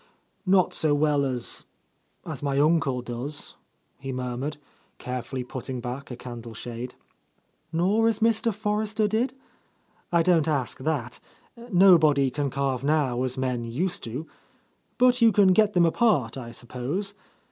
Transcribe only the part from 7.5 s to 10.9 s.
"Nor as Mr. Forrester did? I don't ask